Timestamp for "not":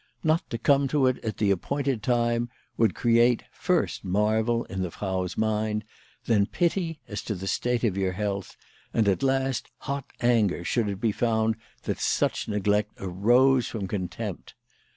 0.23-0.49